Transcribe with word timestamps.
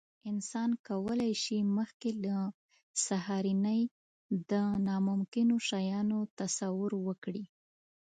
انسان 0.31 0.69
کولی 0.87 1.33
شي، 1.43 1.57
مخکې 1.77 2.09
له 2.23 2.37
سهارنۍ 3.05 3.81
د 4.49 4.51
ناممکنو 4.87 5.55
شیانو 5.67 6.19
تصور 6.39 6.91
وکړي. 7.07 7.43